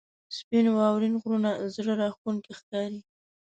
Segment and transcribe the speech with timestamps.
[0.37, 2.99] •سپین واورین غرونه زړه راښکونکي ښکاري.